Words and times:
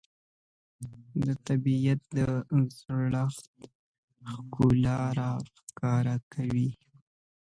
د 1.25 1.27
طبیعت 1.47 2.01
د 2.17 2.19
زړښت 2.77 3.47
ښکلا 4.31 4.99
راښکاره 5.17 6.15
وي 6.51 6.69